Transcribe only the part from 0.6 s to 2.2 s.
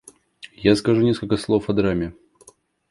скажу несколько слов о драме.